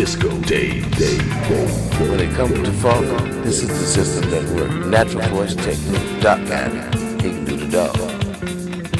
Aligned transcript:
Disco 0.00 0.30
Day, 0.40 0.80
Day, 0.92 1.18
Day. 1.18 1.66
When 2.08 2.20
it 2.20 2.34
comes 2.34 2.54
to 2.54 2.72
funk, 2.72 3.04
this 3.44 3.62
is 3.62 3.68
the 3.68 3.84
system 3.84 4.30
that 4.30 4.42
works. 4.54 4.86
Natural 4.86 5.28
voice 5.28 5.54
technique. 5.54 6.22
Doc 6.22 6.38
Cannon, 6.46 6.90
he 7.20 7.28
can 7.28 7.44
do 7.44 7.54
the 7.54 7.68
dog. 7.68 7.94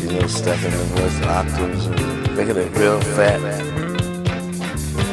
You 0.03 0.13
know, 0.13 0.27
stepping 0.27 0.73
the 0.73 0.85
voice 0.93 1.19
octaves, 1.23 1.89
making 2.37 2.59
it 2.59 2.77
real 2.77 3.01
fat. 3.17 3.41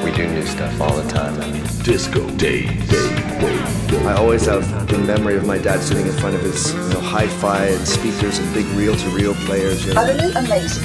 We 0.03 0.11
do 0.11 0.27
new 0.27 0.45
stuff 0.45 0.81
all 0.81 0.93
the 0.93 1.09
time. 1.09 1.39
I 1.39 1.51
mean, 1.51 1.63
Disco 1.83 2.29
Day, 2.31 2.63
Day, 2.87 3.09
Day, 3.39 3.87
Day. 3.87 4.05
I 4.07 4.15
always 4.15 4.45
have 4.45 4.67
the 4.89 4.97
memory 4.97 5.37
of 5.37 5.45
my 5.45 5.57
dad 5.57 5.79
sitting 5.79 6.05
in 6.05 6.13
front 6.17 6.35
of 6.35 6.41
his 6.41 6.73
you 6.73 6.79
know, 6.89 6.99
hi-fi 6.99 7.63
and 7.65 7.87
speakers 7.87 8.39
and 8.39 8.53
big 8.53 8.65
reel-to-reel 8.75 9.35
players. 9.45 9.85
You 9.85 9.93
know. 9.93 10.01
Utterly 10.01 10.33
amazing. 10.33 10.83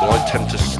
Well, 0.00 0.12
I 0.12 0.26
tend 0.30 0.48
to 0.48 0.79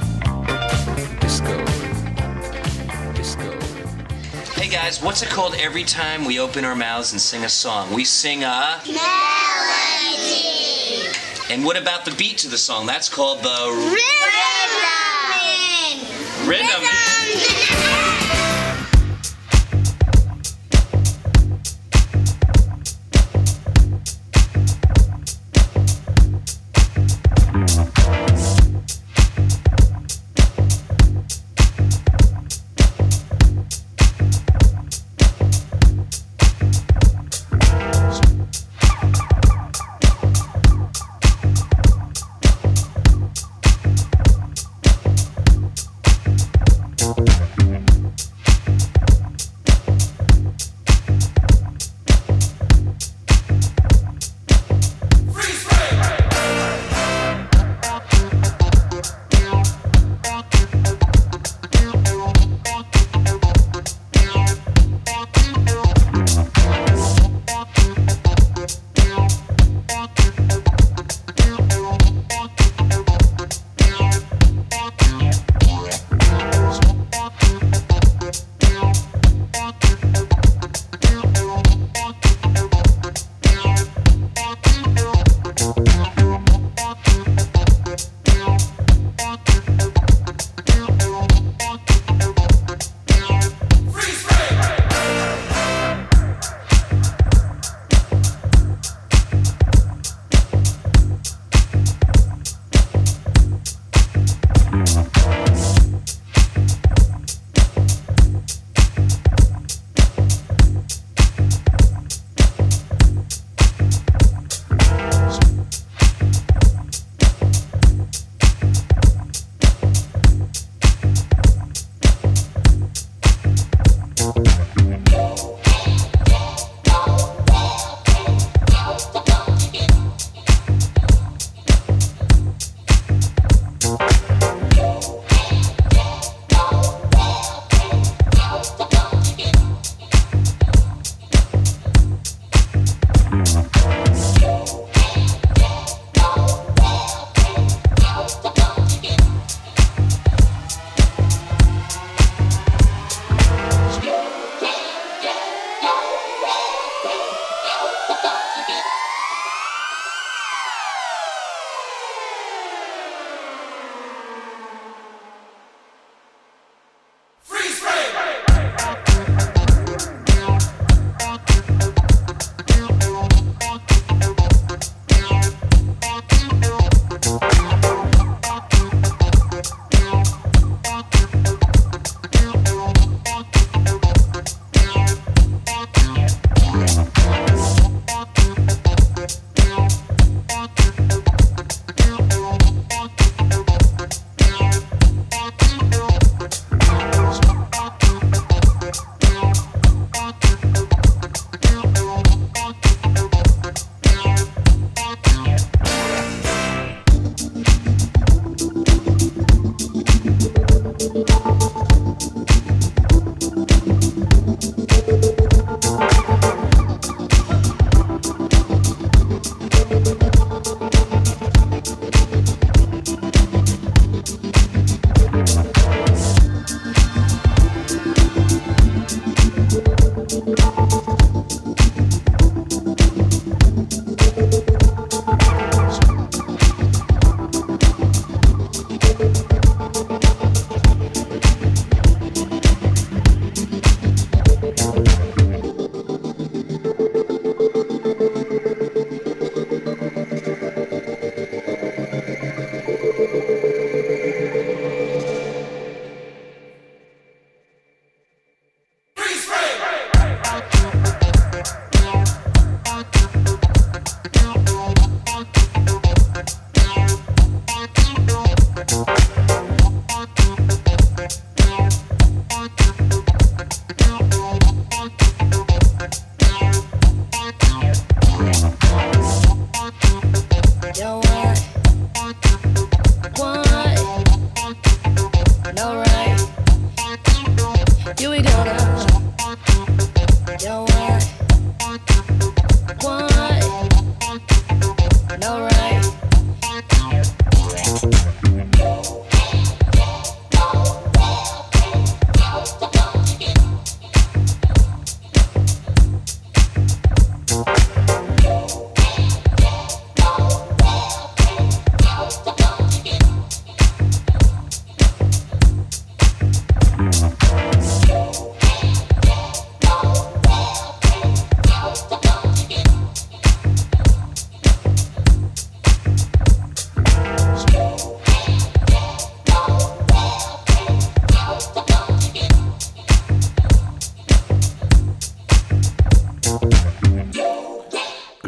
Hey 4.61 4.69
guys, 4.69 5.01
what's 5.01 5.23
it 5.23 5.29
called 5.29 5.55
every 5.55 5.83
time 5.83 6.23
we 6.23 6.39
open 6.39 6.63
our 6.65 6.75
mouths 6.75 7.13
and 7.13 7.19
sing 7.19 7.43
a 7.43 7.49
song? 7.49 7.91
We 7.91 8.05
sing 8.05 8.43
a 8.43 8.79
Melody. 8.85 9.01
And 11.49 11.65
what 11.65 11.77
about 11.77 12.05
the 12.05 12.11
beat 12.11 12.37
to 12.37 12.47
the 12.47 12.59
song? 12.59 12.85
That's 12.85 13.09
called 13.09 13.41
the 13.41 13.95
Rhythm. 16.45 16.77
rhythm. 16.77 17.60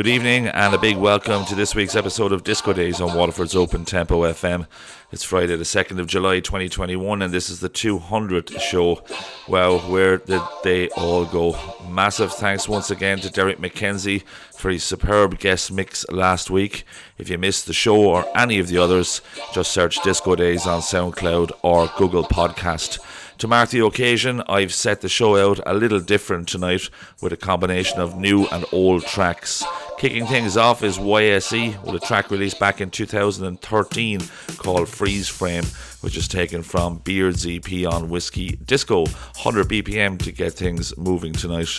Good 0.04 0.16
evening 0.16 0.48
and 0.48 0.76
a 0.76 0.78
big 0.78 0.98
welcome 0.98 1.46
to 1.46 1.56
this 1.56 1.76
week's 1.76 1.96
episode 1.96 2.34
of 2.34 2.44
Disco 2.44 2.74
Days 2.74 3.00
on 3.00 3.18
Waterford's 3.18 3.56
Open 3.56 3.86
Tempo 3.86 4.24
FM. 4.24 4.68
It's 5.14 5.24
Friday, 5.24 5.56
the 5.56 5.64
2nd 5.64 5.98
of 5.98 6.08
July 6.08 6.42
2021, 6.42 7.22
and 7.22 7.34
this 7.34 7.50
is 7.50 7.62
the 7.62 7.70
200th 7.70 8.60
show. 8.60 9.02
Well, 9.48 9.80
where 9.80 10.18
did 10.18 10.42
they 10.66 10.90
all 10.90 11.24
go? 11.24 11.58
Massive 11.90 12.34
thanks 12.34 12.68
once 12.68 12.92
again 12.92 13.20
to 13.20 13.30
Derek 13.30 13.60
McKenzie 13.60 14.24
for 14.52 14.72
his 14.72 14.84
superb 14.84 15.40
guest 15.40 15.72
mix 15.72 16.06
last 16.10 16.50
week. 16.50 16.84
If 17.18 17.30
you 17.30 17.38
missed 17.38 17.68
the 17.68 17.74
show 17.74 17.96
or 17.96 18.26
any 18.38 18.60
of 18.60 18.68
the 18.68 18.80
others, 18.80 19.22
just 19.54 19.72
search 19.72 20.04
Disco 20.04 20.36
Days 20.36 20.68
on 20.68 20.82
SoundCloud 20.82 21.52
or 21.62 21.90
Google 21.98 22.26
Podcast. 22.26 23.00
To 23.38 23.48
mark 23.48 23.70
the 23.70 23.86
occasion, 23.86 24.44
I've 24.48 24.74
set 24.74 25.02
the 25.02 25.10
show 25.10 25.36
out 25.38 25.60
a 25.66 25.74
little 25.74 26.00
different 26.00 26.48
tonight 26.48 26.90
with 27.22 27.34
a 27.34 27.38
combination 27.38 28.00
of 28.00 28.18
new 28.18 28.48
and 28.48 28.66
old 28.72 29.06
tracks. 29.06 29.64
Kicking 29.98 30.26
things 30.26 30.58
off 30.58 30.84
is 30.84 30.98
YSE 30.98 31.82
with 31.86 32.04
a 32.04 32.06
track 32.06 32.30
released 32.30 32.60
back 32.60 32.82
in 32.82 32.90
2013 32.90 34.20
called 34.58 34.90
Freeze 34.90 35.30
Frame, 35.30 35.64
which 36.02 36.18
is 36.18 36.28
taken 36.28 36.62
from 36.62 36.98
Beard's 36.98 37.48
EP 37.48 37.88
on 37.88 38.10
Whiskey 38.10 38.58
Disco, 38.66 39.04
100 39.04 39.70
BPM 39.70 40.22
to 40.24 40.32
get 40.32 40.54
things 40.54 40.98
moving 40.98 41.32
tonight. 41.32 41.70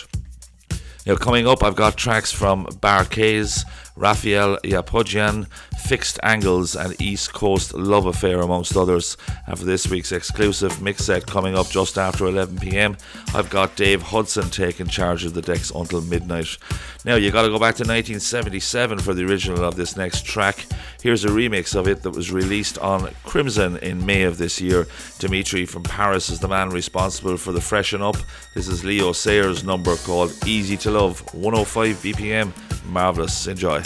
Now, 1.05 1.15
coming 1.15 1.47
up, 1.47 1.63
I've 1.63 1.75
got 1.75 1.97
tracks 1.97 2.31
from 2.31 2.67
Bar-Kays, 2.81 3.63
Raphael 3.95 4.57
Yapodjian, 4.63 5.47
Fixed 5.79 6.19
Angles, 6.21 6.75
and 6.75 6.99
East 7.01 7.33
Coast 7.33 7.73
Love 7.73 8.05
Affair, 8.05 8.41
amongst 8.41 8.75
others. 8.75 9.15
And 9.47 9.57
for 9.57 9.65
this 9.65 9.87
week's 9.87 10.11
exclusive 10.11 10.81
mix 10.81 11.05
set 11.05 11.25
coming 11.25 11.55
up 11.55 11.69
just 11.69 11.97
after 11.97 12.25
11 12.25 12.57
pm, 12.59 12.97
I've 13.33 13.49
got 13.49 13.75
Dave 13.75 14.01
Hudson 14.01 14.49
taking 14.49 14.87
charge 14.87 15.23
of 15.23 15.33
the 15.33 15.41
decks 15.41 15.71
until 15.71 16.01
midnight. 16.01 16.57
Now, 17.05 17.15
you 17.15 17.31
gotta 17.31 17.49
go 17.49 17.59
back 17.59 17.75
to 17.75 17.83
1977 17.83 18.99
for 18.99 19.13
the 19.13 19.25
original 19.25 19.63
of 19.63 19.75
this 19.75 19.95
next 19.95 20.25
track. 20.25 20.65
Here's 21.01 21.23
a 21.23 21.29
remix 21.29 21.75
of 21.75 21.87
it 21.87 22.01
that 22.01 22.15
was 22.15 22.31
released 22.31 22.77
on 22.79 23.11
Crimson 23.23 23.77
in 23.77 24.05
May 24.05 24.23
of 24.23 24.37
this 24.37 24.59
year. 24.59 24.87
Dimitri 25.19 25.65
from 25.65 25.83
Paris 25.83 26.29
is 26.29 26.39
the 26.39 26.47
man 26.47 26.69
responsible 26.69 27.37
for 27.37 27.51
the 27.51 27.61
freshen 27.61 28.01
up. 28.01 28.17
This 28.55 28.67
is 28.67 28.83
Leo 28.83 29.11
Sayer's 29.11 29.63
number 29.63 29.95
called 29.97 30.33
Easy 30.45 30.75
to 30.77 30.91
Love, 30.91 31.21
105 31.33 31.95
BPM. 31.97 32.51
Marvelous. 32.87 33.47
Enjoy. 33.47 33.81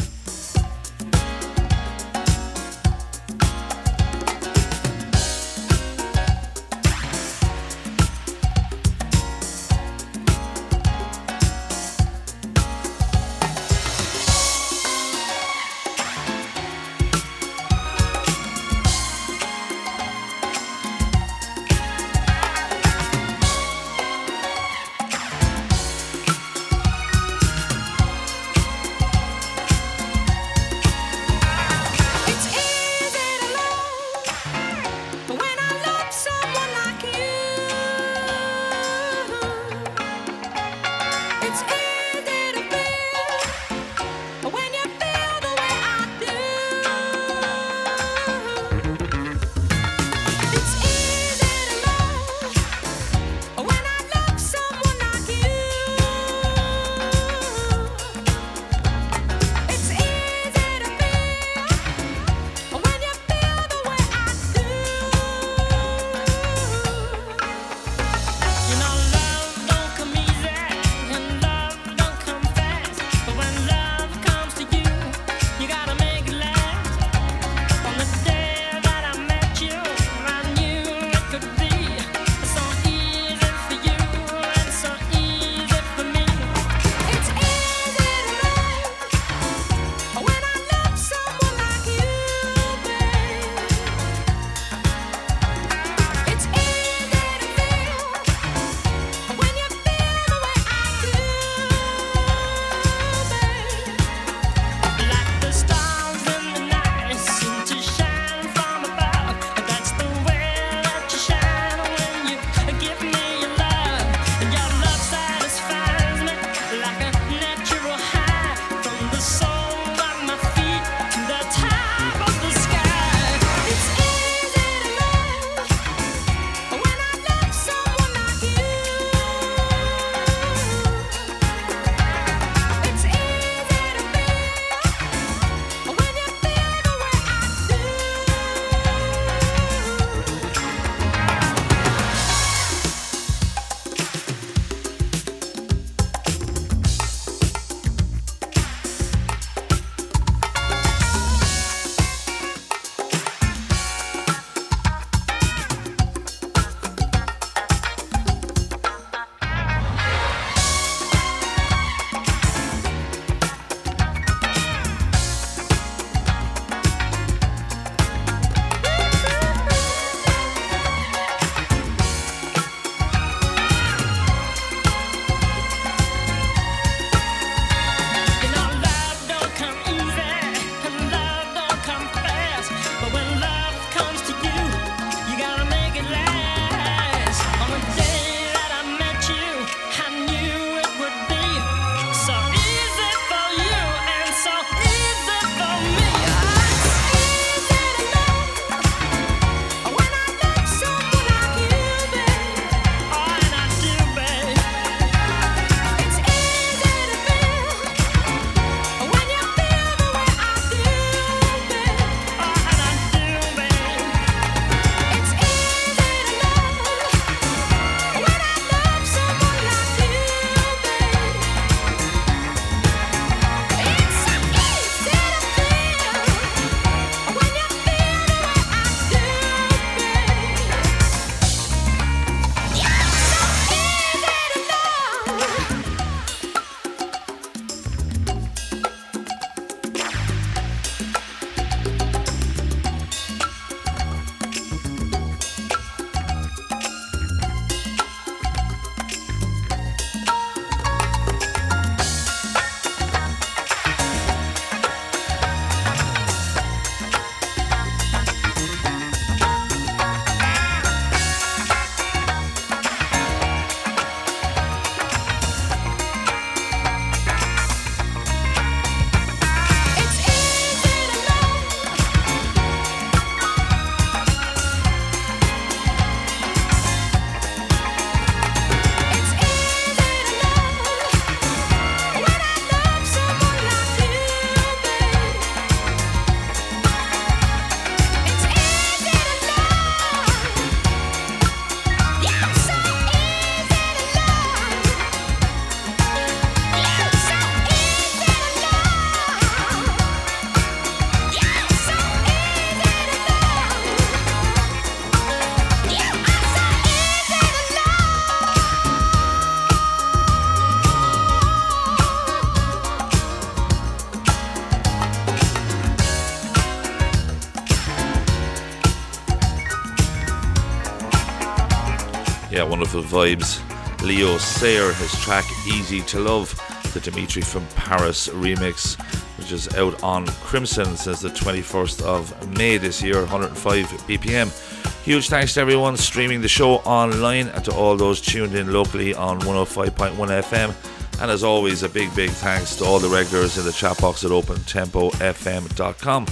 Vibes. 323.09 323.59
Leo 324.01 324.37
Sayer, 324.37 324.93
his 324.93 325.11
track 325.19 325.45
Easy 325.67 326.01
to 326.03 326.19
Love, 326.19 326.55
the 326.93 326.99
Dimitri 326.99 327.41
from 327.41 327.65
Paris 327.75 328.29
remix, 328.29 328.97
which 329.37 329.51
is 329.51 329.67
out 329.75 330.01
on 330.03 330.25
Crimson 330.27 330.95
since 330.95 331.19
the 331.19 331.29
21st 331.29 332.01
of 332.03 332.57
May 332.57 332.77
this 332.77 333.03
year, 333.03 333.19
105 333.21 333.85
BPM. 334.07 335.03
Huge 335.03 335.27
thanks 335.27 335.55
to 335.55 335.61
everyone 335.61 335.97
streaming 335.97 336.41
the 336.41 336.47
show 336.47 336.75
online 336.79 337.47
and 337.47 337.65
to 337.65 337.73
all 337.73 337.97
those 337.97 338.21
tuned 338.21 338.55
in 338.55 338.71
locally 338.71 339.13
on 339.13 339.39
105.1 339.41 340.13
FM. 340.15 341.21
And 341.21 341.29
as 341.29 341.43
always, 341.43 341.83
a 341.83 341.89
big, 341.89 342.15
big 342.15 342.29
thanks 342.29 342.75
to 342.77 342.85
all 342.85 342.99
the 342.99 343.09
regulars 343.09 343.57
in 343.57 343.65
the 343.65 343.73
chat 343.73 343.99
box 343.99 344.23
at 344.23 344.31
opentempofm.com. 344.31 346.25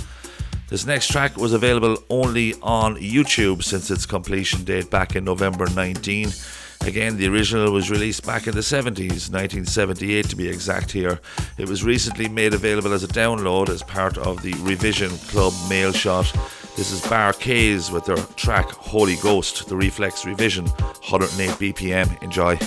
This 0.69 0.85
next 0.85 1.07
track 1.07 1.37
was 1.37 1.53
available 1.53 1.97
only 2.09 2.53
on 2.61 2.97
YouTube 2.97 3.63
since 3.63 3.89
its 3.89 4.05
completion 4.05 4.65
date 4.65 4.89
back 4.89 5.15
in 5.15 5.23
November 5.23 5.67
19. 5.69 6.29
Again, 6.87 7.17
the 7.17 7.27
original 7.27 7.73
was 7.73 7.91
released 7.91 8.25
back 8.25 8.47
in 8.47 8.55
the 8.55 8.61
70s, 8.61 9.29
1978 9.29 10.29
to 10.29 10.35
be 10.37 10.47
exact 10.47 10.89
here. 10.89 11.19
It 11.57 11.67
was 11.67 11.83
recently 11.83 12.29
made 12.29 12.53
available 12.53 12.93
as 12.93 13.03
a 13.03 13.09
download 13.09 13.67
as 13.67 13.83
part 13.83 14.17
of 14.17 14.41
the 14.41 14.53
Revision 14.61 15.09
Club 15.27 15.53
mail 15.69 15.91
shot. 15.91 16.31
This 16.77 16.91
is 16.93 17.05
Bar-Kays 17.09 17.91
with 17.91 18.05
their 18.05 18.15
track 18.37 18.69
Holy 18.71 19.17
Ghost, 19.17 19.67
the 19.67 19.75
Reflex 19.75 20.25
Revision, 20.25 20.65
108 20.65 21.73
BPM. 21.73 22.23
Enjoy. 22.23 22.57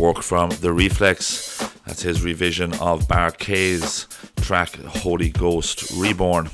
Work 0.00 0.22
from 0.22 0.48
The 0.48 0.72
Reflex. 0.72 1.58
That's 1.84 2.00
his 2.00 2.22
revision 2.22 2.72
of 2.80 3.06
Bar-Kays 3.06 4.08
track 4.36 4.74
Holy 4.76 5.28
Ghost 5.28 5.92
Reborn. 5.94 6.48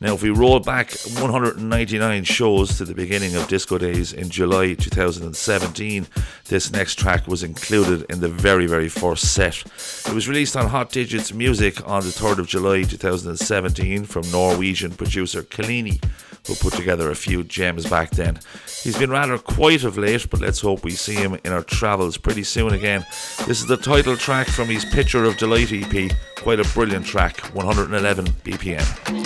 Now, 0.00 0.14
if 0.14 0.22
we 0.24 0.30
roll 0.30 0.58
back 0.58 0.90
199 1.20 2.24
shows 2.24 2.76
to 2.78 2.84
the 2.84 2.94
beginning 2.94 3.36
of 3.36 3.46
Disco 3.46 3.78
Days 3.78 4.12
in 4.12 4.28
July 4.28 4.74
2017, 4.74 6.08
this 6.46 6.72
next 6.72 6.98
track 6.98 7.28
was 7.28 7.44
included 7.44 8.10
in 8.10 8.18
the 8.18 8.28
very, 8.28 8.66
very 8.66 8.88
first 8.88 9.34
set. 9.34 9.62
It 10.08 10.12
was 10.12 10.26
released 10.26 10.56
on 10.56 10.66
Hot 10.66 10.90
Digits 10.90 11.32
Music 11.32 11.86
on 11.86 12.02
the 12.02 12.08
3rd 12.08 12.40
of 12.40 12.48
July 12.48 12.82
2017 12.82 14.04
from 14.04 14.28
Norwegian 14.32 14.90
producer 14.92 15.42
Kalini, 15.42 16.02
who 16.46 16.56
put 16.56 16.72
together 16.72 17.10
a 17.10 17.14
few 17.14 17.44
gems 17.44 17.88
back 17.88 18.10
then. 18.10 18.40
He's 18.82 18.96
been 18.96 19.10
rather 19.10 19.36
quiet 19.36 19.84
of 19.84 19.98
late, 19.98 20.28
but 20.30 20.40
let's 20.40 20.60
hope 20.60 20.84
we 20.84 20.92
see 20.92 21.14
him 21.14 21.38
in 21.44 21.52
our 21.52 21.62
travels 21.62 22.16
pretty 22.16 22.44
soon 22.44 22.72
again. 22.72 23.04
This 23.46 23.60
is 23.60 23.66
the 23.66 23.76
title 23.76 24.16
track 24.16 24.46
from 24.46 24.68
his 24.68 24.86
Picture 24.86 25.24
of 25.24 25.36
Delight 25.36 25.70
EP. 25.70 26.10
Quite 26.36 26.60
a 26.60 26.64
brilliant 26.72 27.04
track, 27.04 27.40
111 27.54 28.24
BPM. 28.42 29.19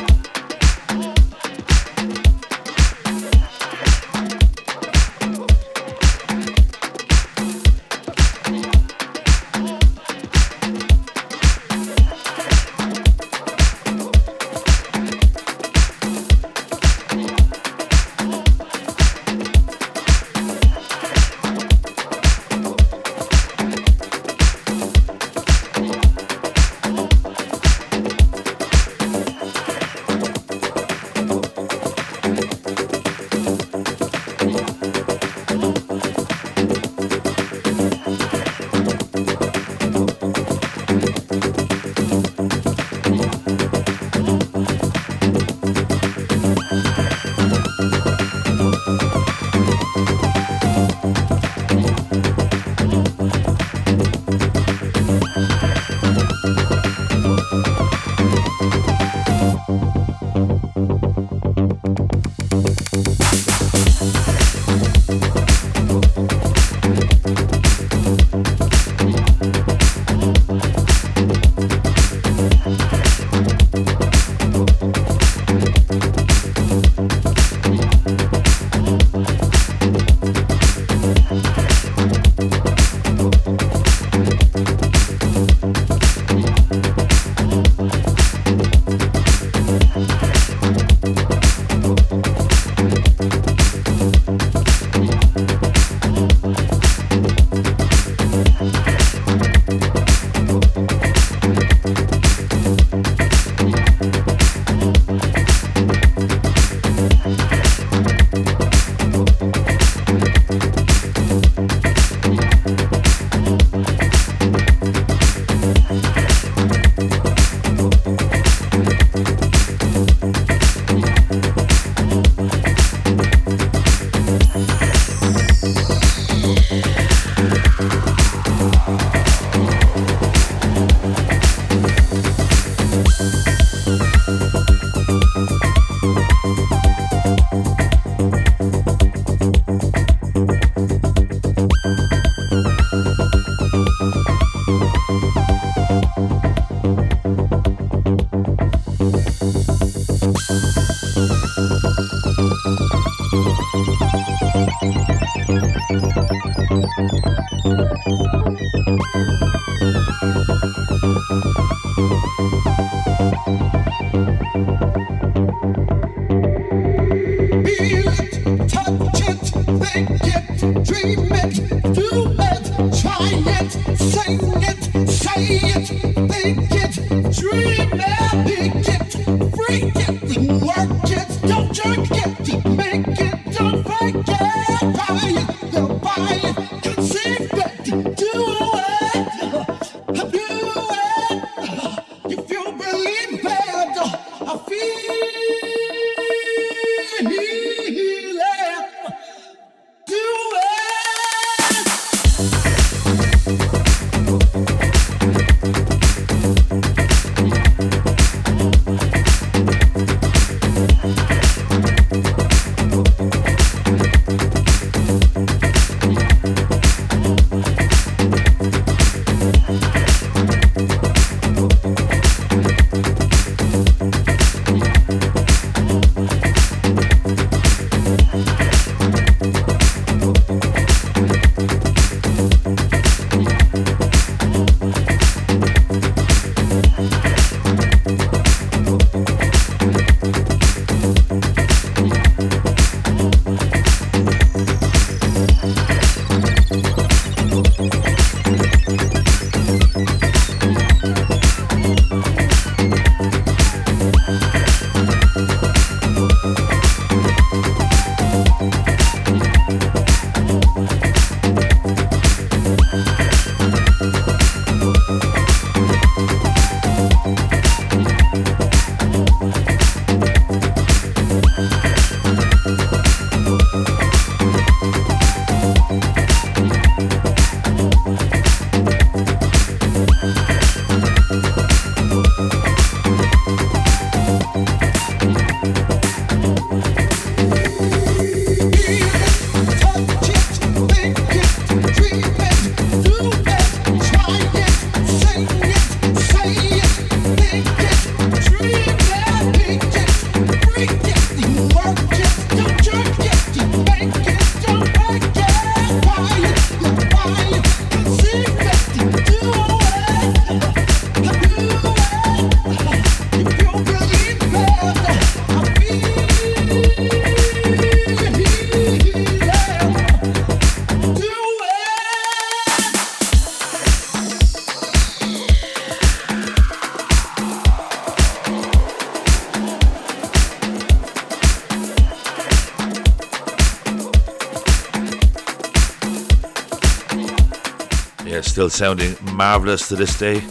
Sounding 338.84 339.16
marvellous 339.32 339.88
to 339.88 339.96
this 339.96 340.18
day. 340.18 340.42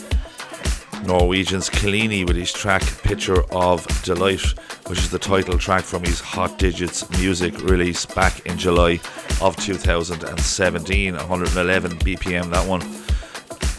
Norwegian's 1.05 1.69
Kellini 1.69 2.25
with 2.25 2.35
his 2.35 2.51
track 2.51 2.81
Picture 3.03 3.43
of 3.53 3.85
Delight, 4.01 4.41
which 4.87 4.97
is 4.97 5.11
the 5.11 5.19
title 5.19 5.55
track 5.59 5.83
from 5.83 6.03
his 6.03 6.19
Hot 6.19 6.57
Digits 6.57 7.07
music 7.11 7.55
release 7.61 8.07
back 8.07 8.43
in 8.47 8.57
July 8.57 8.99
of 9.39 9.55
2017. 9.57 11.13
111 11.13 11.91
BPM, 11.99 12.49
that 12.49 12.67
one. 12.67 12.79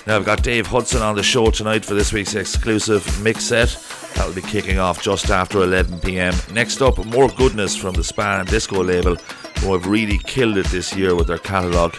Now 0.06 0.14
I've 0.14 0.24
got 0.24 0.44
Dave 0.44 0.68
Hudson 0.68 1.02
on 1.02 1.16
the 1.16 1.24
show 1.24 1.50
tonight 1.50 1.84
for 1.84 1.94
this 1.94 2.12
week's 2.12 2.36
exclusive 2.36 3.20
mix 3.24 3.42
set. 3.42 3.76
That'll 4.14 4.34
be 4.34 4.40
kicking 4.40 4.78
off 4.78 5.02
just 5.02 5.30
after 5.30 5.64
11 5.64 5.98
pm. 5.98 6.32
Next 6.52 6.80
up, 6.80 7.04
more 7.06 7.28
goodness 7.30 7.74
from 7.74 7.94
the 7.94 8.04
Span 8.04 8.46
Disco 8.46 8.84
label, 8.84 9.16
who 9.58 9.72
have 9.72 9.88
really 9.88 10.18
killed 10.18 10.58
it 10.58 10.66
this 10.66 10.94
year 10.94 11.16
with 11.16 11.26
their 11.26 11.38
catalogue. 11.38 11.96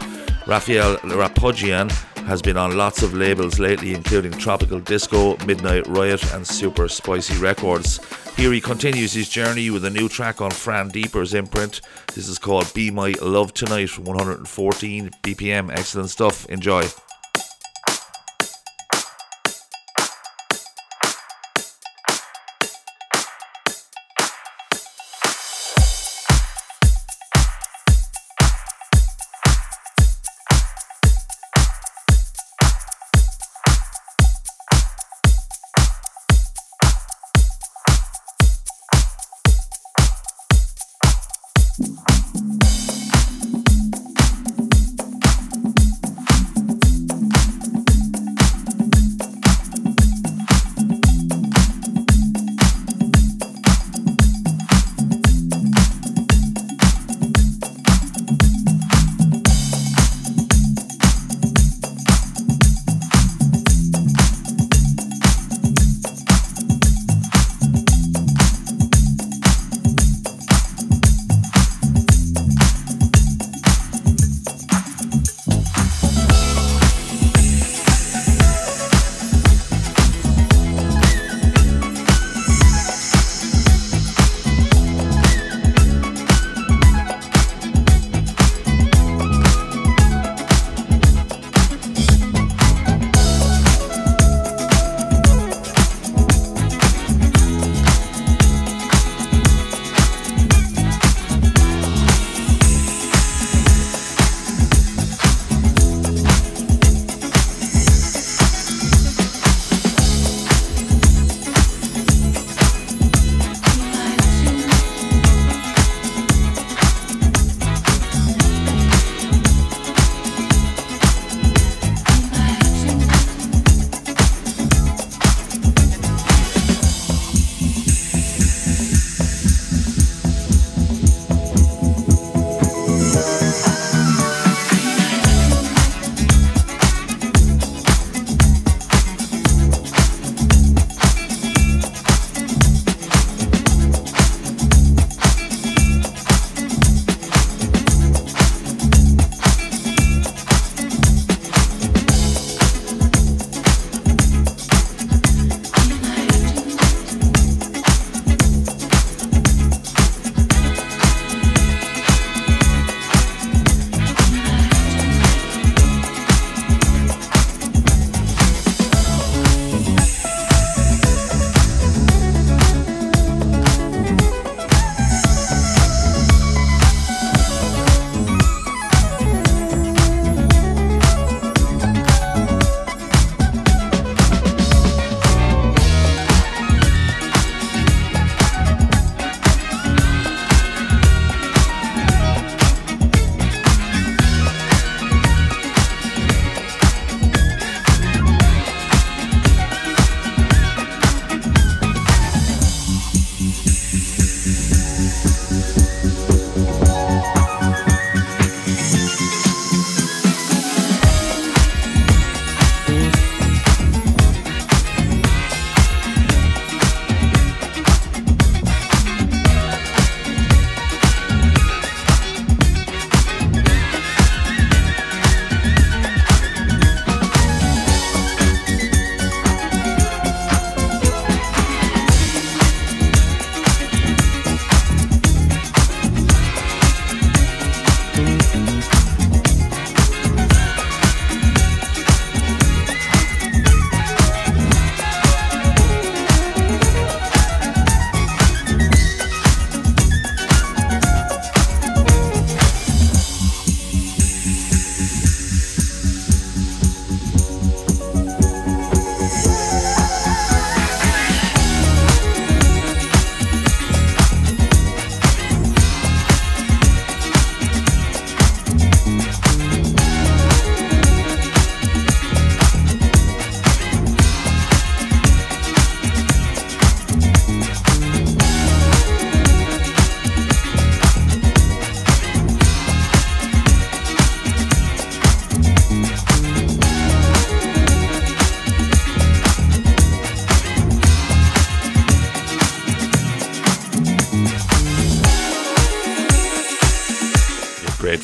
Raphael 0.47 0.95
Yapodjian 0.99 1.91
has 2.25 2.41
been 2.41 2.57
on 2.57 2.75
lots 2.75 3.03
of 3.03 3.13
labels 3.13 3.59
lately, 3.59 3.93
including 3.93 4.31
Tropical 4.31 4.79
Disco, 4.79 5.37
Midnight 5.45 5.85
Riot, 5.87 6.33
and 6.33 6.45
Super 6.45 6.87
Spicy 6.87 7.37
Records. 7.37 7.99
Here 8.35 8.51
he 8.51 8.59
continues 8.59 9.13
his 9.13 9.29
journey 9.29 9.69
with 9.69 9.85
a 9.85 9.89
new 9.89 10.09
track 10.09 10.41
on 10.41 10.51
Fran 10.51 10.89
Deeper's 10.89 11.33
imprint. 11.33 11.81
This 12.13 12.27
is 12.27 12.39
called 12.39 12.73
Be 12.73 12.91
My 12.91 13.13
Love 13.21 13.53
Tonight, 13.53 13.97
114 13.99 15.09
BPM. 15.21 15.71
Excellent 15.71 16.09
stuff. 16.09 16.45
Enjoy. 16.47 16.83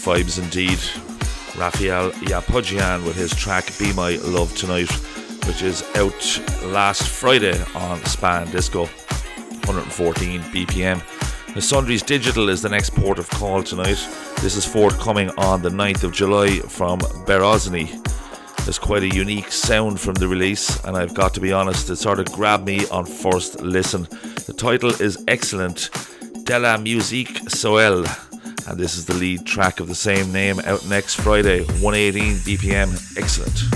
Vibes 0.01 0.41
indeed. 0.41 0.79
Raphael 1.55 2.11
Yapodjian 2.25 3.05
with 3.05 3.15
his 3.15 3.35
track 3.35 3.71
Be 3.77 3.93
My 3.93 4.15
Love 4.23 4.55
Tonight, 4.57 4.91
which 5.45 5.61
is 5.61 5.83
out 5.95 6.63
last 6.65 7.07
Friday 7.07 7.61
on 7.75 8.03
Spa 8.05 8.41
In 8.41 8.51
Disco, 8.51 8.85
114 8.85 10.41
BPM. 10.41 11.53
The 11.53 11.61
Sundries 11.61 12.01
Digital 12.01 12.49
is 12.49 12.63
the 12.63 12.69
next 12.69 12.95
port 12.95 13.19
of 13.19 13.29
call 13.29 13.61
tonight. 13.61 13.99
This 14.41 14.55
is 14.55 14.65
forthcoming 14.65 15.29
on 15.37 15.61
the 15.61 15.69
9th 15.69 16.03
of 16.03 16.13
July 16.13 16.59
from 16.61 16.99
Berozny. 17.27 17.91
There's 18.65 18.79
quite 18.79 19.03
a 19.03 19.15
unique 19.15 19.51
sound 19.51 19.99
from 19.99 20.15
the 20.15 20.27
release, 20.27 20.83
and 20.83 20.97
I've 20.97 21.13
got 21.13 21.35
to 21.35 21.39
be 21.39 21.51
honest, 21.51 21.89
it 21.91 21.97
sort 21.97 22.19
of 22.19 22.31
grabbed 22.31 22.65
me 22.65 22.87
on 22.89 23.05
first 23.05 23.61
listen. 23.61 24.07
The 24.47 24.55
title 24.57 24.89
is 25.01 25.23
excellent 25.27 25.91
De 26.45 26.57
la 26.57 26.77
Musique 26.77 27.49
Soel, 27.49 28.03
and 28.71 28.79
this 28.79 28.97
is 28.97 29.05
the 29.05 29.13
lead 29.13 29.45
track 29.45 29.81
of 29.81 29.88
the 29.88 29.95
same 29.95 30.31
name 30.31 30.60
out 30.62 30.86
next 30.88 31.15
Friday, 31.15 31.63
118 31.81 32.38
BPM. 32.38 33.17
Excellent. 33.17 33.70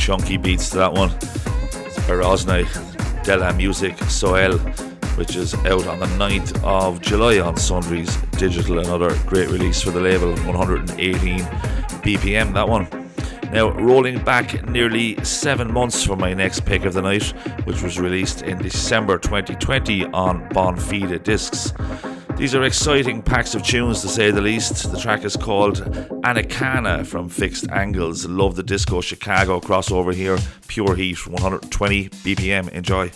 Chunky 0.00 0.38
beats 0.38 0.70
to 0.70 0.78
that 0.78 0.94
one. 0.94 1.10
It's 1.84 1.98
Berozny 2.08 2.64
De 3.22 3.36
La 3.36 3.52
Musique 3.52 3.98
Soel, 4.08 4.58
which 5.18 5.36
is 5.36 5.52
out 5.66 5.86
on 5.86 6.00
the 6.00 6.06
9th 6.06 6.64
of 6.64 7.02
July 7.02 7.38
on 7.38 7.54
Sundries 7.58 8.16
Digital. 8.38 8.78
Another 8.78 9.14
great 9.26 9.50
release 9.50 9.82
for 9.82 9.90
the 9.90 10.00
label, 10.00 10.34
118 10.46 11.40
BPM, 12.00 12.54
that 12.54 12.66
one. 12.66 12.88
Now, 13.52 13.72
rolling 13.72 14.24
back 14.24 14.66
nearly 14.66 15.22
seven 15.22 15.70
months 15.70 16.02
for 16.02 16.16
my 16.16 16.32
next 16.32 16.64
pick 16.64 16.86
of 16.86 16.94
the 16.94 17.02
night, 17.02 17.34
which 17.66 17.82
was 17.82 18.00
released 18.00 18.40
in 18.40 18.56
December 18.56 19.18
2020 19.18 20.06
on 20.06 20.48
Bonfide 20.48 21.22
Discs. 21.22 21.74
These 22.40 22.54
are 22.54 22.64
exciting 22.64 23.20
packs 23.20 23.54
of 23.54 23.62
tunes 23.62 24.00
to 24.00 24.08
say 24.08 24.30
the 24.30 24.40
least. 24.40 24.90
The 24.90 24.98
track 24.98 25.24
is 25.26 25.36
called 25.36 25.82
Anacana 26.24 27.06
from 27.06 27.28
Fixed 27.28 27.68
Angles. 27.68 28.24
Love 28.24 28.56
the 28.56 28.62
disco 28.62 29.02
Chicago 29.02 29.60
crossover 29.60 30.14
here. 30.14 30.38
Pure 30.66 30.96
heat, 30.96 31.26
120 31.26 32.08
BPM. 32.08 32.70
Enjoy. 32.70 33.10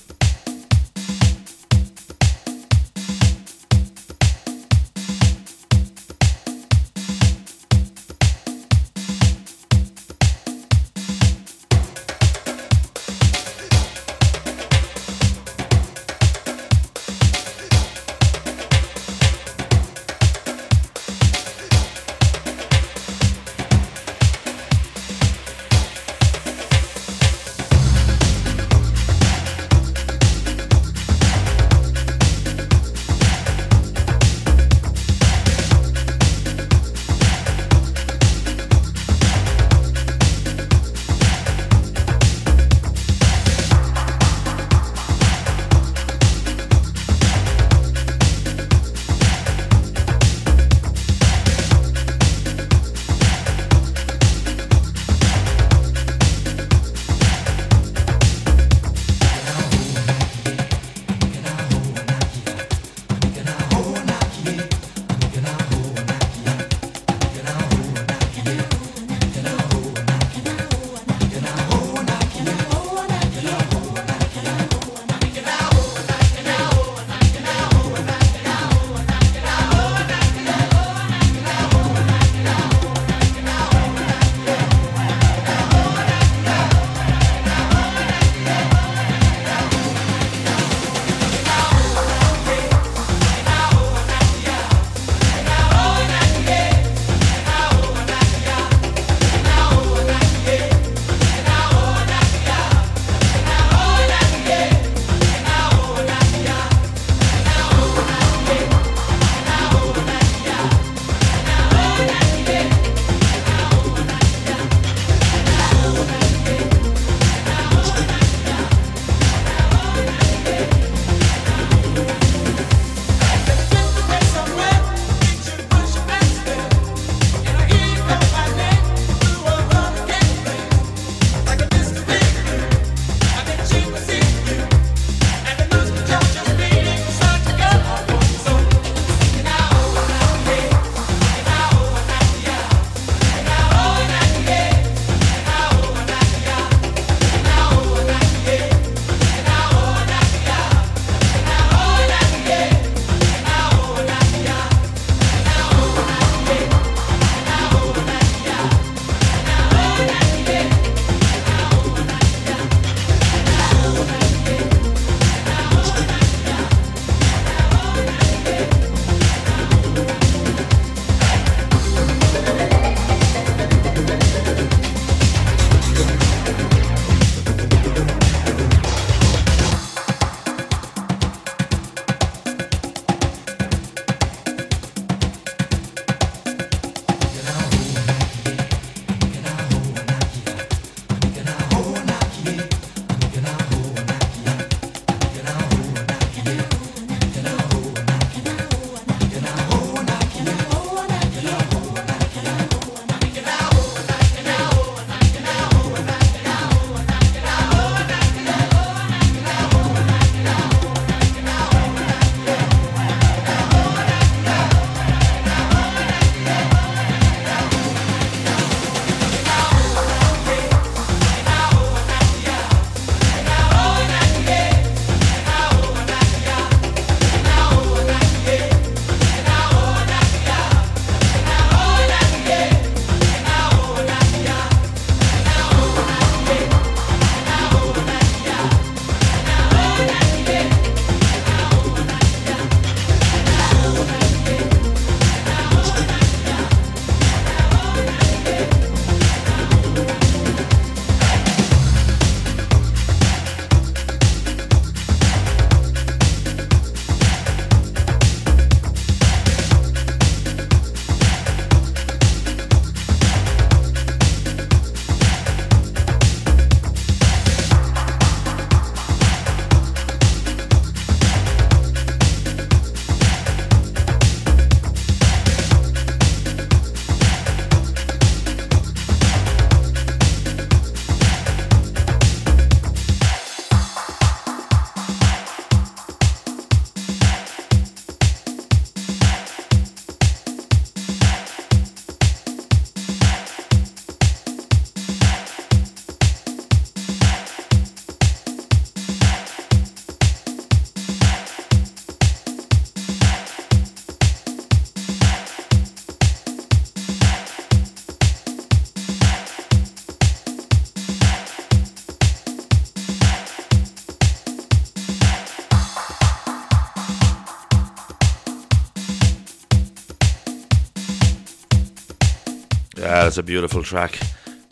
A 323.36 323.42
beautiful 323.42 323.82
track. 323.82 324.12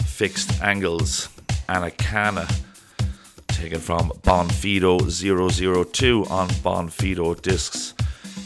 Fixed 0.05 0.63
Angles, 0.63 1.29
Anacana, 1.69 2.49
taken 3.49 3.81
from 3.81 4.11
Bonfido 4.23 5.01
002 5.11 6.27
on 6.27 6.49
Bonfido 6.49 7.41
discs. 7.43 7.95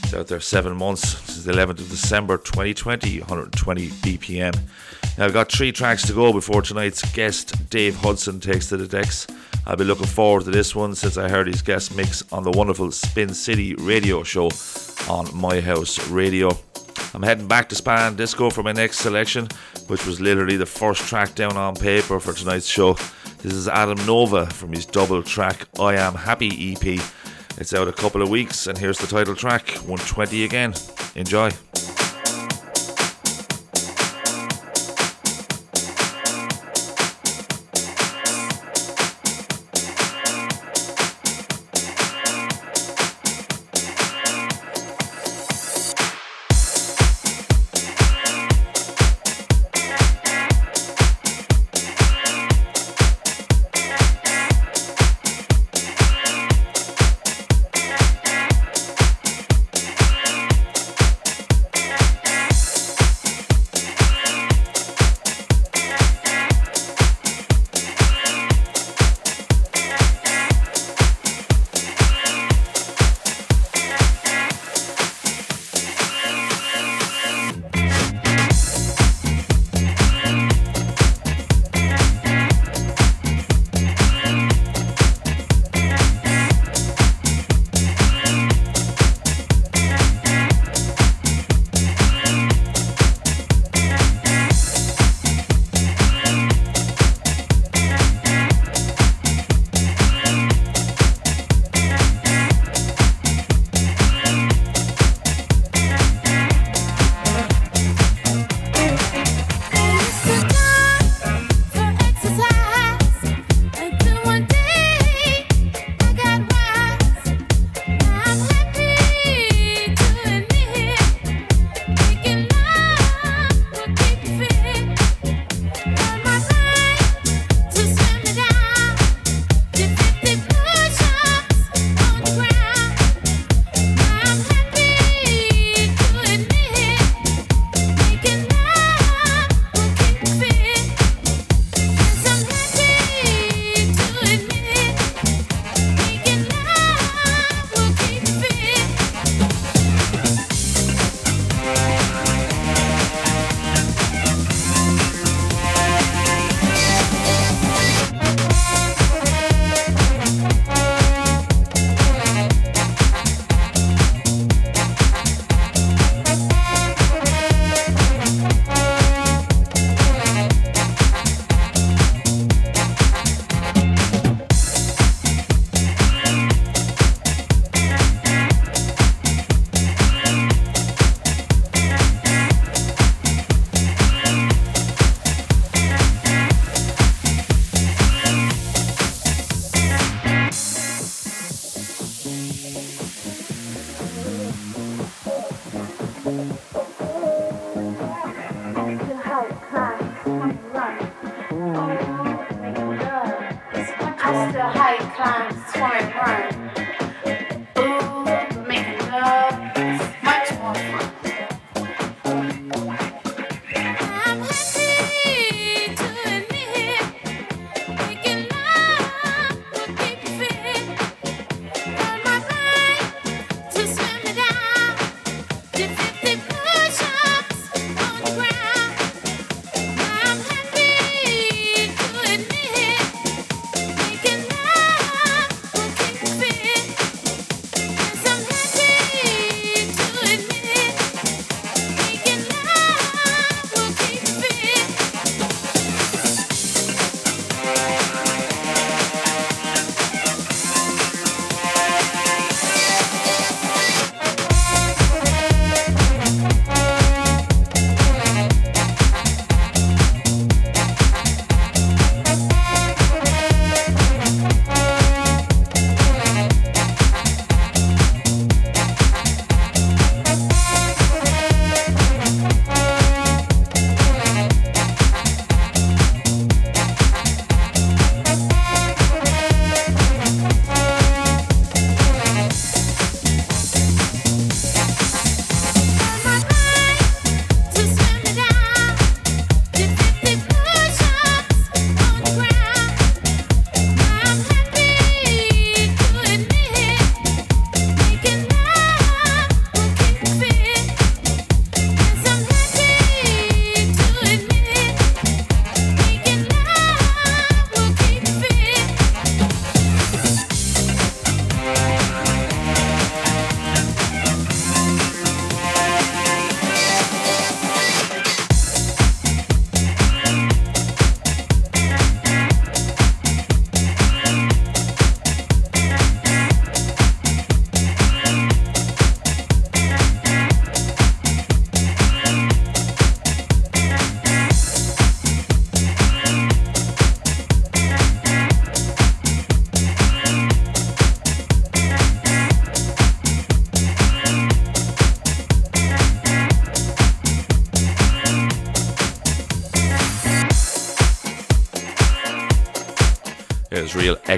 It's 0.05 0.15
out 0.15 0.29
there 0.29 0.41
seven 0.41 0.75
months 0.75 1.19
since 1.19 1.45
the 1.45 1.53
11th 1.53 1.81
of 1.81 1.91
December 1.91 2.39
2020, 2.39 3.19
120 3.21 3.89
BPM. 3.89 4.59
Now, 5.19 5.27
I've 5.27 5.35
got 5.35 5.53
three 5.53 5.71
tracks 5.71 6.07
to 6.07 6.15
go 6.15 6.33
before 6.33 6.63
tonight's 6.63 7.03
guest, 7.13 7.69
Dave 7.69 7.97
Hudson, 7.97 8.41
takes 8.41 8.71
to 8.71 8.79
the 8.79 8.87
decks. 8.87 9.27
I'll 9.67 9.77
be 9.77 9.85
looking 9.85 10.07
forward 10.07 10.45
to 10.45 10.51
this 10.51 10.75
one 10.75 10.95
since 10.95 11.19
I 11.19 11.29
heard 11.29 11.47
his 11.47 11.61
guest 11.61 11.95
mix 11.95 12.25
on 12.33 12.43
the 12.43 12.53
wonderful 12.53 12.91
Spin 12.91 13.35
City 13.35 13.75
radio 13.75 14.23
show 14.23 14.51
on 15.11 15.29
My 15.37 15.61
House 15.61 16.09
Radio. 16.09 16.57
I'm 17.15 17.23
heading 17.23 17.49
back 17.49 17.69
to 17.71 17.75
Spa 17.75 18.09
In 18.09 18.17
Disco 18.17 18.51
for 18.51 18.63
my 18.63 18.73
next 18.73 18.99
selection, 18.99 19.49
which 19.89 20.07
was 20.07 20.21
literally 20.21 20.57
the 20.57 20.67
first 20.67 21.03
track 21.09 21.35
down 21.35 21.57
on 21.57 21.75
paper 21.75 22.21
for 22.21 22.33
tonight's 22.33 22.67
show. 22.67 22.95
This 23.43 23.53
is 23.53 23.69
Adam 23.69 24.05
Nova 24.07 24.47
from 24.47 24.73
his 24.73 24.87
double 24.87 25.23
track 25.23 25.67
I 25.79 25.95
Am 25.95 26.15
Happy 26.15 26.73
EP. 26.73 27.01
It's 27.59 27.73
out 27.73 27.89
a 27.89 27.93
couple 27.93 28.23
of 28.23 28.29
weeks, 28.29 28.67
and 28.67 28.77
here's 28.77 28.99
the 28.99 29.07
title 29.07 29.35
track 29.35 29.69
120 29.87 30.45
again. 30.45 30.75
Enjoy. 31.15 31.51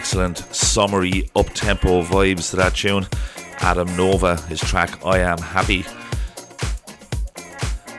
Excellent, 0.08 0.38
summery, 0.54 1.30
up 1.36 1.50
tempo 1.50 2.02
vibes 2.02 2.48
to 2.48 2.56
that 2.56 2.74
tune. 2.74 3.06
Adam 3.58 3.94
Nova, 3.94 4.40
his 4.44 4.58
track 4.58 5.04
I 5.04 5.18
Am 5.18 5.36
Happy, 5.36 5.82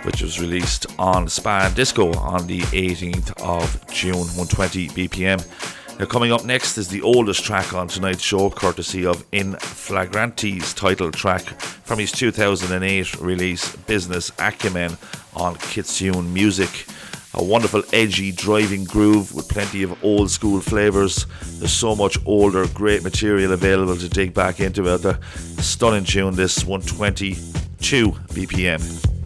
which 0.01 0.23
was 0.23 0.41
released 0.41 0.87
on 0.97 1.29
Spa 1.29 1.67
In 1.67 1.73
Disco 1.75 2.11
on 2.13 2.47
the 2.47 2.61
18th 2.61 3.39
of 3.43 3.87
June, 3.91 4.15
120 4.15 4.87
BPM. 4.87 5.99
Now, 5.99 6.07
coming 6.07 6.31
up 6.31 6.43
next 6.45 6.79
is 6.79 6.87
the 6.87 7.03
oldest 7.03 7.43
track 7.43 7.73
on 7.75 7.87
tonight's 7.87 8.23
show, 8.23 8.49
courtesy 8.49 9.05
of 9.05 9.23
In 9.31 9.53
Flagranti's 9.53 10.73
title 10.73 11.11
track 11.11 11.43
from 11.43 11.99
his 11.99 12.11
2008 12.11 13.19
release, 13.19 13.75
Business 13.75 14.31
Acumen, 14.39 14.97
on 15.35 15.57
Kitsune 15.57 16.33
Music. 16.33 16.87
A 17.35 17.43
wonderful, 17.43 17.83
edgy, 17.93 18.31
driving 18.31 18.85
groove 18.85 19.35
with 19.35 19.47
plenty 19.49 19.83
of 19.83 20.03
old 20.03 20.31
school 20.31 20.59
flavours. 20.61 21.27
There's 21.59 21.71
so 21.71 21.95
much 21.95 22.17
older, 22.25 22.65
great 22.73 23.03
material 23.03 23.51
available 23.53 23.95
to 23.97 24.09
dig 24.09 24.33
back 24.33 24.59
into 24.59 24.89
out 24.89 25.03
there. 25.03 25.19
Stunning 25.59 26.05
tune, 26.05 26.35
this 26.35 26.65
122 26.65 28.11
BPM. 28.33 29.18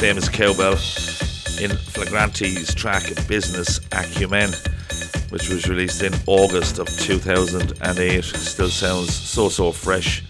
Famous 0.00 0.30
cowbell 0.30 0.72
in 1.60 1.76
Flagranti's 1.76 2.74
track 2.74 3.02
Business 3.28 3.80
Acumen, 3.92 4.50
which 5.28 5.50
was 5.50 5.68
released 5.68 6.02
in 6.02 6.14
August 6.26 6.78
of 6.78 6.88
2008. 6.88 8.24
Still 8.24 8.70
sounds 8.70 9.14
so, 9.14 9.50
so 9.50 9.72
fresh. 9.72 10.24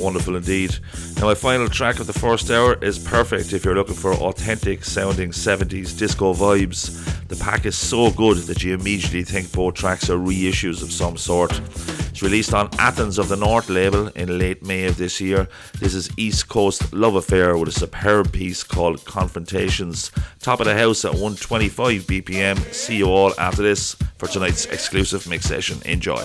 Wonderful 0.00 0.34
indeed. 0.34 0.76
Now, 1.18 1.26
my 1.26 1.36
final 1.36 1.68
track 1.68 2.00
of 2.00 2.08
the 2.08 2.12
first 2.12 2.50
hour 2.50 2.74
is 2.82 2.98
perfect 2.98 3.52
if 3.52 3.64
you're 3.64 3.76
looking 3.76 3.94
for 3.94 4.14
authentic 4.14 4.84
sounding 4.84 5.30
70s 5.30 5.96
disco 5.96 6.34
vibes. 6.34 7.28
The 7.28 7.36
pack 7.36 7.66
is 7.66 7.78
so 7.78 8.10
good 8.10 8.38
that 8.48 8.64
you 8.64 8.74
immediately 8.74 9.22
think 9.22 9.52
both 9.52 9.74
tracks 9.74 10.10
are 10.10 10.18
reissues 10.18 10.82
of 10.82 10.90
some 10.90 11.16
sort. 11.16 11.60
It's 12.10 12.20
released 12.20 12.52
on 12.52 12.68
Athens 12.80 13.18
of 13.18 13.28
the 13.28 13.36
North 13.36 13.68
label 13.68 14.08
in 14.08 14.38
late 14.38 14.53
May 14.64 14.86
of 14.86 14.96
this 14.96 15.20
year. 15.20 15.48
This 15.78 15.94
is 15.94 16.10
East 16.16 16.48
Coast 16.48 16.92
Love 16.92 17.16
Affair 17.16 17.56
with 17.56 17.68
a 17.68 17.72
superb 17.72 18.32
piece 18.32 18.62
called 18.62 19.04
Confrontations. 19.04 20.10
Top 20.40 20.60
of 20.60 20.66
the 20.66 20.76
house 20.76 21.04
at 21.04 21.12
125 21.12 22.02
BPM. 22.02 22.58
See 22.72 22.96
you 22.96 23.06
all 23.06 23.32
after 23.38 23.62
this 23.62 23.96
for 24.18 24.26
tonight's 24.26 24.66
exclusive 24.66 25.28
mix 25.28 25.46
session. 25.46 25.80
Enjoy. 25.84 26.22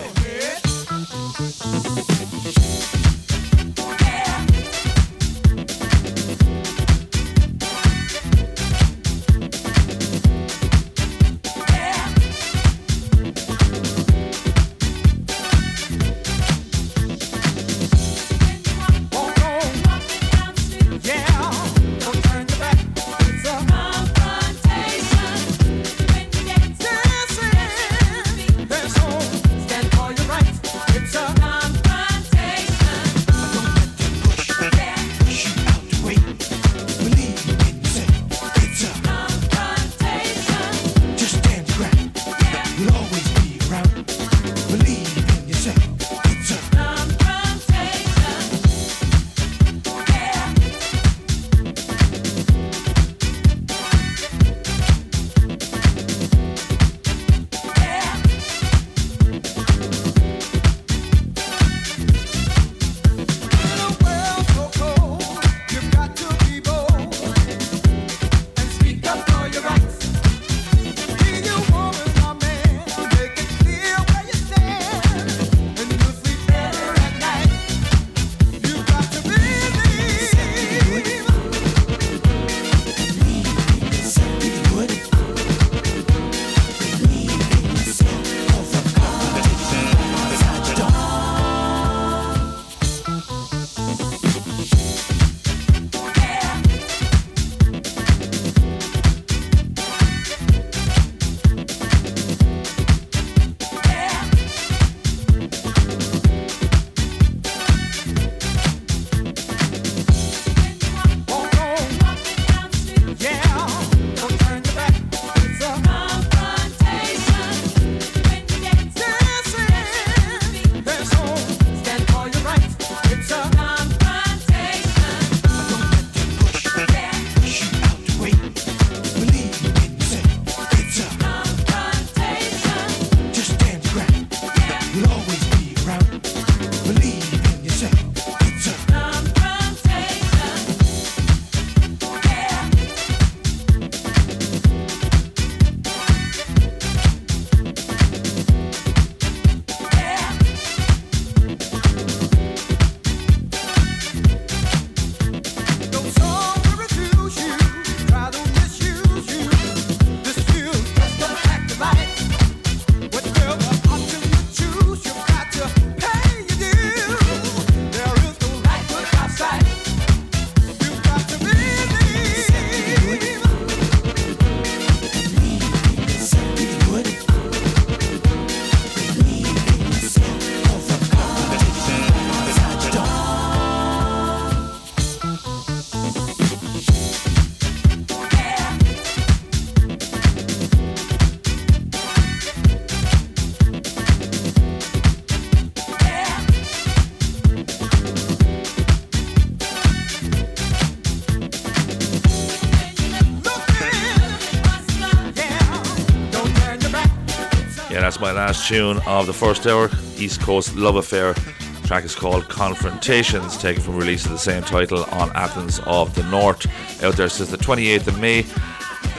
My 208.20 208.32
last 208.32 208.68
tune 208.68 208.98
of 209.06 209.26
the 209.26 209.32
first 209.32 209.66
hour, 209.66 209.88
East 210.16 210.42
Coast 210.42 210.76
Love 210.76 210.96
Affair. 210.96 211.32
The 211.32 211.88
track 211.88 212.04
is 212.04 212.14
called 212.14 212.48
Confrontations, 212.48 213.56
taken 213.56 213.82
from 213.82 213.96
release 213.96 214.26
of 214.26 214.32
the 214.32 214.38
same 214.38 214.62
title 214.62 215.04
on 215.04 215.30
Athens 215.34 215.80
of 215.86 216.14
the 216.14 216.22
North. 216.24 216.66
Out 217.02 217.14
there 217.14 217.30
since 217.30 217.50
the 217.50 217.56
28th 217.56 218.08
of 218.08 218.20
May, 218.20 218.42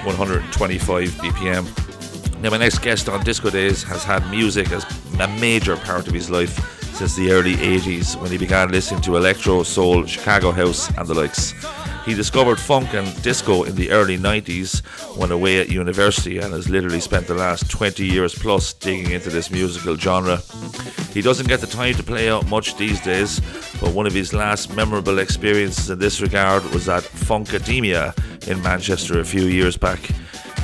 125 0.04 1.10
BPM. 1.10 2.42
Now, 2.42 2.52
my 2.52 2.58
next 2.58 2.80
guest 2.80 3.10
on 3.10 3.24
Disco 3.24 3.50
Days 3.50 3.82
has 3.84 4.04
had 4.04 4.30
music 4.30 4.72
as 4.72 4.86
a 5.20 5.28
major 5.40 5.76
part 5.78 6.08
of 6.08 6.14
his 6.14 6.30
life 6.30 6.60
since 6.96 7.16
the 7.16 7.32
early 7.32 7.56
80s 7.56 8.22
when 8.22 8.30
he 8.30 8.38
began 8.38 8.70
listening 8.70 9.02
to 9.02 9.18
electro, 9.18 9.64
soul, 9.64 10.06
Chicago 10.06 10.52
house, 10.52 10.96
and 10.96 11.08
the 11.08 11.16
likes. 11.16 11.54
He 12.06 12.14
discovered 12.14 12.60
funk 12.60 12.94
and 12.94 13.22
disco 13.22 13.64
in 13.64 13.76
the 13.76 13.92
early 13.92 14.18
90s 14.18 14.82
when 15.16 15.32
away 15.32 15.60
at 15.60 15.70
university 15.70 16.40
and 16.40 16.54
has 16.54 16.70
literally 16.70 17.00
spent 17.00 17.28
the 17.28 17.34
last 17.34 17.70
20 17.70 18.06
years 18.06 18.34
plus 18.34 18.74
digging 18.74 19.12
into 19.12 19.30
this 19.30 19.52
musical 19.52 19.96
genre. 19.96 20.42
He 21.14 21.22
doesn't 21.22 21.48
get 21.48 21.60
the 21.62 21.68
time 21.68 21.96
to 21.96 22.04
play 22.04 22.30
out 22.30 22.48
much 22.48 22.78
these 22.78 23.02
days, 23.02 23.40
but 23.80 23.94
one 23.94 24.08
of 24.08 24.14
his 24.14 24.34
last 24.34 24.74
memorable 24.74 25.20
experiences 25.20 25.90
in 25.90 26.00
this 26.00 26.22
regard 26.22 26.64
was 26.72 26.88
at 26.88 27.04
Funkademia 27.04 28.14
in 28.48 28.62
Manchester 28.62 29.20
a 29.20 29.26
few 29.26 29.46
years 29.46 29.78
back. 29.78 30.00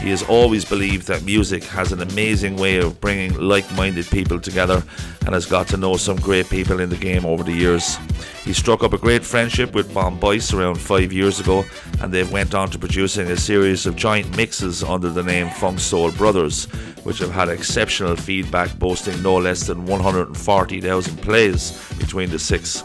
He 0.02 0.12
has 0.12 0.24
always 0.24 0.64
believed 0.64 1.08
that 1.08 1.24
music 1.24 1.64
has 1.66 1.92
an 1.92 2.02
amazing 2.02 2.56
way 2.56 2.78
of 2.78 3.02
bringing 3.02 3.34
like 3.40 3.70
minded 3.76 4.06
people 4.08 4.40
together 4.40 4.84
and 5.26 5.34
has 5.34 5.46
got 5.46 5.68
to 5.70 5.78
know 5.78 5.98
some 5.98 6.18
great 6.18 6.50
people 6.50 6.80
in 6.80 6.90
the 6.90 6.96
game 6.96 7.26
over 7.26 7.44
the 7.44 7.52
years. 7.52 7.98
He 8.46 8.54
struck 8.54 8.84
up 8.84 8.94
a 8.94 8.98
great 8.98 9.26
friendship 9.26 9.74
with 9.74 9.94
Bon 9.94 10.18
Boyce 10.18 10.54
around 10.54 10.76
five 10.76 11.12
years 11.12 11.40
ago, 11.40 11.66
and 12.00 12.14
they've 12.14 12.32
went 12.32 12.56
on 12.56 12.70
to 12.70 12.80
producing 12.80 13.28
a 13.30 13.36
series 13.36 13.86
of 13.86 13.96
joint 13.96 14.38
mixes 14.38 14.84
under 14.84 15.10
the 15.10 15.24
name 15.24 15.50
Funk 15.50 15.80
Soul 15.80 16.12
Brothers, 16.12 16.66
which 17.04 17.20
have 17.20 17.32
had 17.32 17.50
exceptional 17.50 18.16
feedback, 18.16 18.78
boasting 18.80 19.22
no 19.22 19.36
less 19.36 19.68
than 19.68 19.86
140,000 19.86 21.18
plays 21.18 21.94
between 21.98 22.30
the 22.30 22.40
six. 22.40 22.84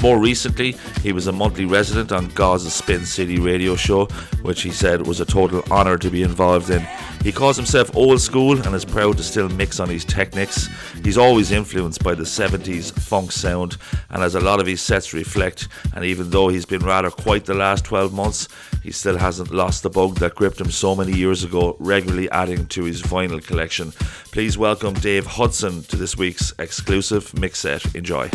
More 0.00 0.18
recently, 0.18 0.76
he 1.02 1.12
was 1.12 1.26
a 1.26 1.32
monthly 1.32 1.64
resident 1.64 2.12
on 2.12 2.28
Gaz's 2.28 2.74
Spin 2.74 3.04
City 3.06 3.38
radio 3.38 3.74
show, 3.74 4.06
which 4.42 4.62
he 4.62 4.70
said 4.70 5.06
was 5.06 5.20
a 5.20 5.24
total 5.24 5.62
honour 5.70 5.96
to 5.98 6.10
be 6.10 6.22
involved 6.22 6.70
in. 6.70 6.86
He 7.22 7.32
calls 7.32 7.56
himself 7.56 7.96
old 7.96 8.20
school 8.20 8.60
and 8.60 8.74
is 8.74 8.84
proud 8.84 9.16
to 9.16 9.22
still 9.22 9.48
mix 9.48 9.80
on 9.80 9.88
his 9.88 10.04
Technics. 10.04 10.68
He's 11.02 11.16
always 11.16 11.52
influenced 11.52 12.04
by 12.04 12.14
the 12.14 12.24
70s 12.24 12.92
funk 12.92 13.32
sound, 13.32 13.78
and 14.10 14.22
as 14.22 14.34
a 14.34 14.40
lot 14.40 14.60
of 14.60 14.66
his 14.66 14.82
sets 14.82 15.14
reflect, 15.14 15.68
and 15.94 16.04
even 16.04 16.28
though 16.28 16.48
he's 16.48 16.66
been 16.66 16.84
rather 16.84 17.10
quiet 17.10 17.46
the 17.46 17.54
last 17.54 17.86
12 17.86 18.12
months, 18.12 18.48
he 18.82 18.92
still 18.92 19.16
hasn't 19.16 19.54
lost 19.54 19.82
the 19.82 19.88
bug 19.88 20.16
that 20.16 20.34
gripped 20.34 20.60
him 20.60 20.70
so 20.70 20.94
many 20.94 21.16
years 21.16 21.44
ago, 21.44 21.76
regularly 21.78 22.30
adding 22.30 22.66
to 22.66 22.84
his 22.84 23.00
vinyl 23.00 23.42
collection. 23.42 23.92
Please 24.32 24.58
welcome 24.58 24.92
Dave 24.92 25.24
Hudson 25.24 25.82
to 25.84 25.96
this 25.96 26.18
week's 26.18 26.52
exclusive 26.58 27.32
mix 27.38 27.60
set. 27.60 27.94
Enjoy. 27.94 28.28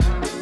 Thank 0.00 0.37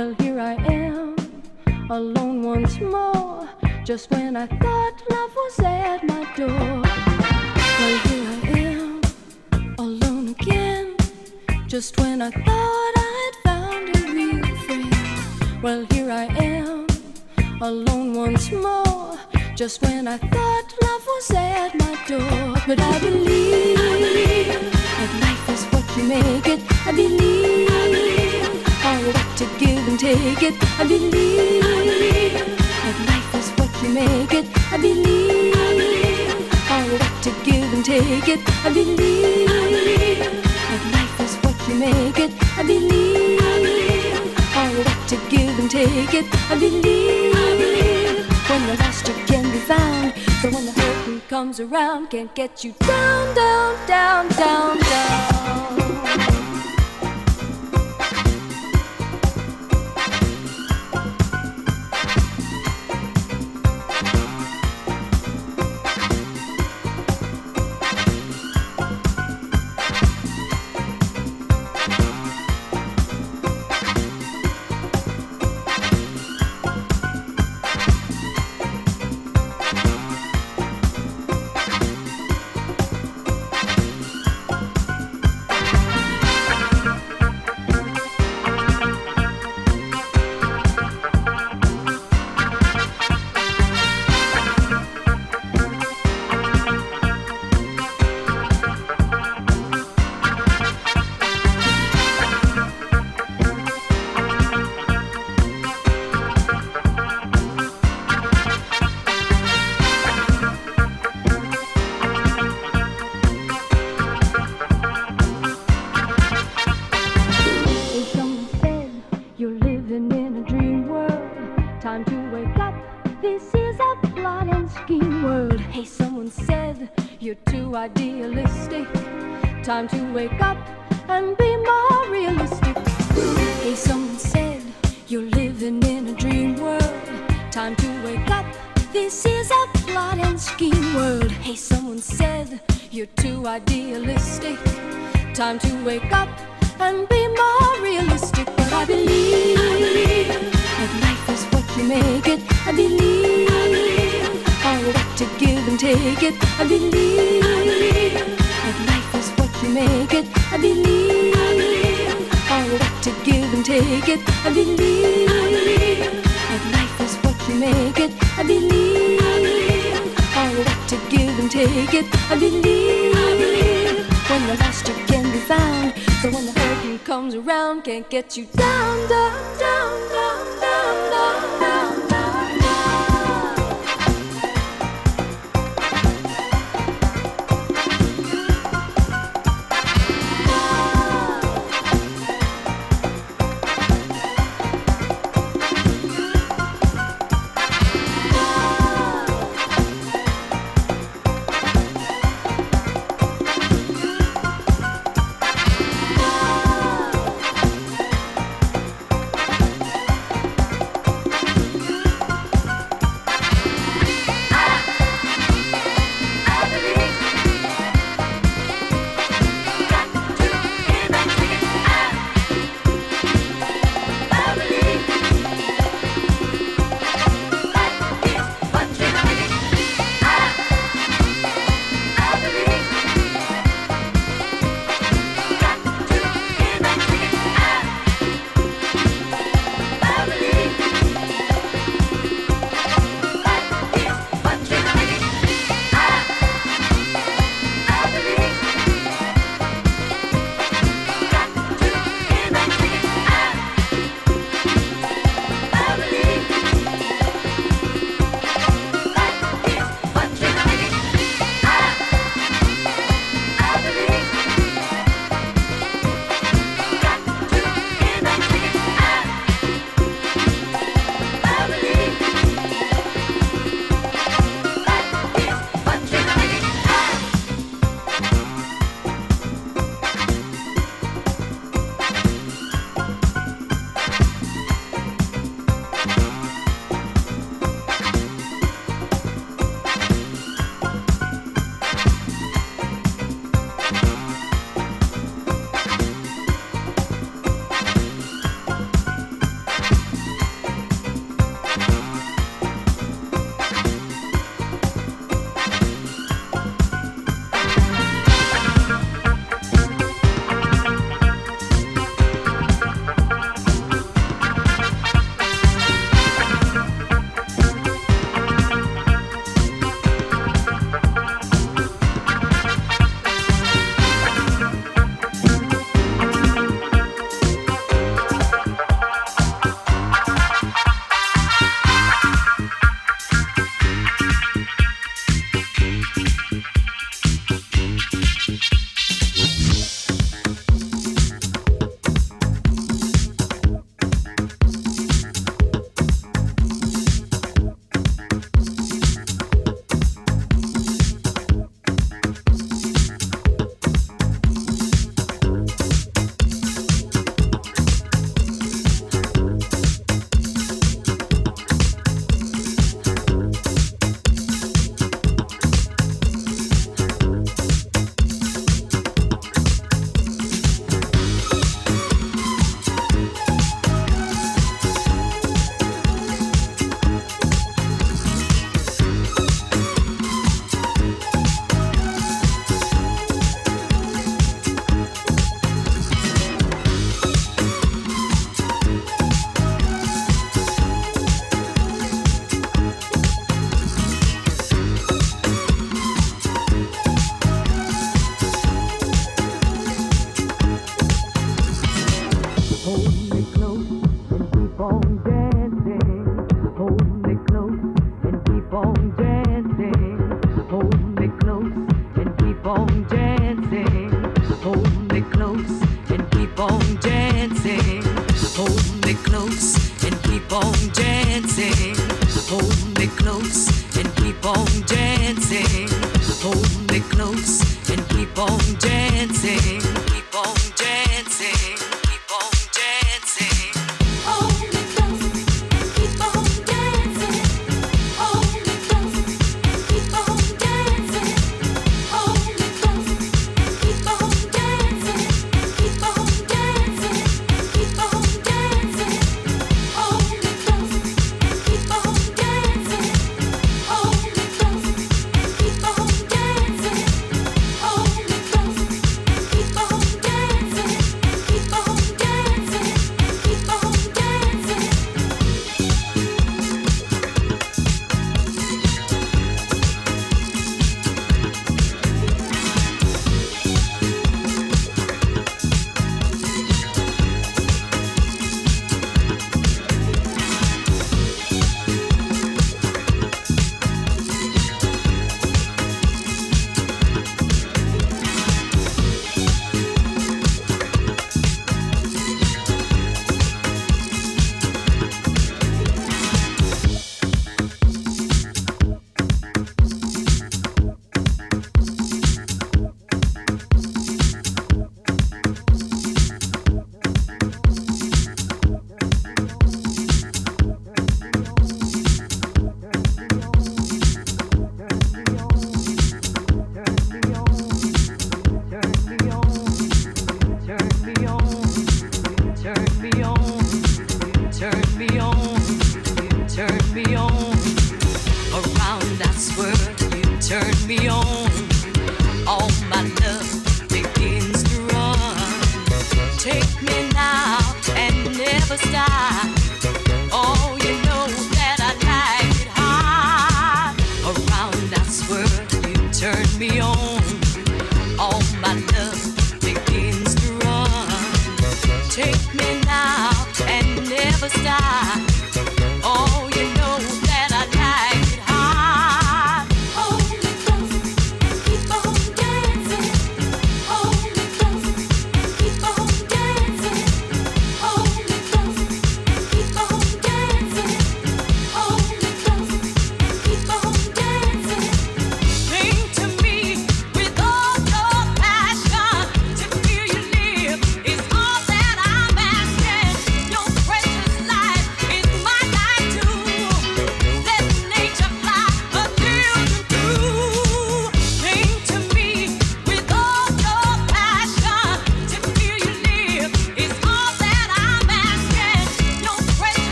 Well, 0.00 0.14
here 0.14 0.40
I 0.40 0.54
am, 0.54 1.14
alone 1.90 2.42
once 2.42 2.80
more. 2.80 3.46
Just 3.84 4.10
when 4.10 4.34
I 4.34 4.46
thought. 4.46 4.79
comes 51.50 51.72
around, 51.72 52.10
can't 52.10 52.32
get 52.36 52.62
you 52.62 52.72
down, 52.78 53.34
down, 53.34 53.86
down. 53.88 54.19